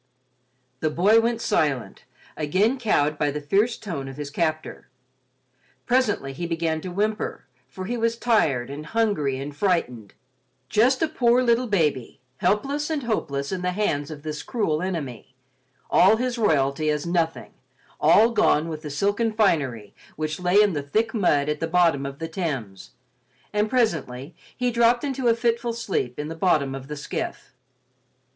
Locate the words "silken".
18.89-19.31